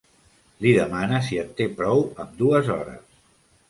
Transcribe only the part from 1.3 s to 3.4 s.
en té prou amb dues hores.